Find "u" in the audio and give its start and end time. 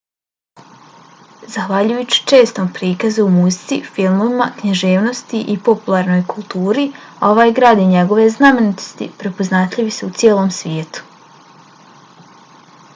3.25-3.33, 10.11-10.17